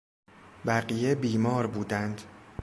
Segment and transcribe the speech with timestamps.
[0.65, 2.21] بقیه بیمار بودند.